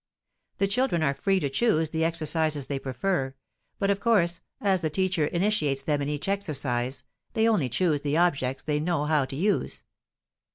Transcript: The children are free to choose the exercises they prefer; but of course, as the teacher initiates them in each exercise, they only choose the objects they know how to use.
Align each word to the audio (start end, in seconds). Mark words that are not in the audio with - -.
The 0.57 0.67
children 0.67 1.03
are 1.03 1.13
free 1.13 1.39
to 1.41 1.47
choose 1.47 1.91
the 1.91 2.03
exercises 2.03 2.65
they 2.65 2.79
prefer; 2.79 3.35
but 3.77 3.91
of 3.91 3.99
course, 3.99 4.41
as 4.59 4.81
the 4.81 4.89
teacher 4.89 5.27
initiates 5.27 5.83
them 5.83 6.01
in 6.01 6.09
each 6.09 6.27
exercise, 6.27 7.03
they 7.33 7.47
only 7.47 7.69
choose 7.69 8.01
the 8.01 8.17
objects 8.17 8.63
they 8.63 8.79
know 8.79 9.05
how 9.05 9.25
to 9.25 9.35
use. 9.35 9.83